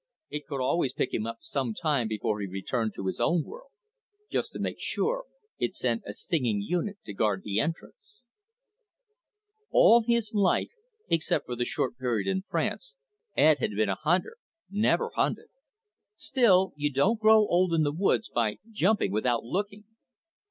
It 0.31 0.47
could 0.47 0.59
always 0.59 0.93
pick 0.93 1.13
him 1.13 1.27
up 1.27 1.37
some 1.41 1.75
time 1.75 2.07
before 2.07 2.41
he 2.41 2.47
returned 2.47 2.95
to 2.95 3.05
his 3.05 3.19
own 3.19 3.43
world. 3.43 3.69
Just 4.31 4.51
to 4.53 4.59
make 4.59 4.79
sure, 4.79 5.25
it 5.59 5.75
sent 5.75 6.01
a 6.07 6.13
stinging 6.13 6.59
unit 6.59 6.97
to 7.05 7.13
guard 7.13 7.43
the 7.43 7.59
entrance._ 7.59 8.21
All 9.69 10.01
his 10.01 10.33
life, 10.33 10.71
except 11.07 11.45
for 11.45 11.53
a 11.53 11.65
short 11.65 11.99
period 11.99 12.27
in 12.27 12.41
France, 12.41 12.95
Ed 13.37 13.59
had 13.59 13.75
been 13.75 13.89
a 13.89 13.95
hunter, 14.01 14.37
never 14.71 15.11
hunted. 15.13 15.49
Still, 16.15 16.73
you 16.75 16.91
don't 16.91 17.19
grow 17.21 17.37
old 17.47 17.71
in 17.71 17.83
the 17.83 17.93
woods 17.93 18.27
by 18.27 18.57
jumping 18.71 19.11
without 19.11 19.43
looking. 19.43 19.83